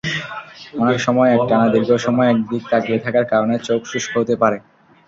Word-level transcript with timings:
অনেক 0.81 0.97
সময় 0.99 1.29
একটানা 1.31 1.67
দীর্ঘ 1.73 1.91
সময় 2.05 2.29
একদিকে 2.29 2.67
তাকিয়ে 2.71 3.03
থাকার 3.05 3.25
কারণে 3.31 3.55
চোখ 3.67 3.79
শুষ্ক 3.91 4.11
হতে 4.17 4.35
পারে। 4.41 4.57